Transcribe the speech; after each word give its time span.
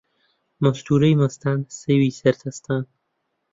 مەستوورەی 0.61 1.19
مەستان 1.21 1.59
سێوی 1.81 2.15
سەر 2.19 2.35
دەستان 2.43 2.83